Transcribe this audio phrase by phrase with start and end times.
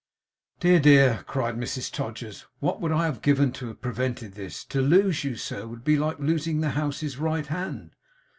[0.61, 4.65] 'Dear, dear!' cried Mrs Todgers, 'what would I have given to have prevented this?
[4.65, 7.91] To lose you, sir, would be like losing the house's right hand.